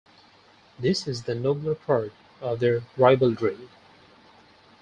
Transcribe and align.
This 0.79 1.07
is 1.07 1.21
the 1.25 1.35
nobler 1.35 1.75
part 1.75 2.11
of 2.41 2.59
their 2.59 2.81
ribaldry. 2.97 3.69